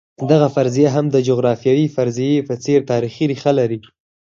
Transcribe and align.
دغه 0.31 0.47
فرضیه 0.55 0.89
هم 0.95 1.05
د 1.11 1.17
جغرافیوي 1.27 1.87
فرضیې 1.95 2.45
په 2.47 2.53
څېر 2.63 2.79
تاریخي 2.91 3.23
ریښه 3.31 3.51
لري. 3.59 3.79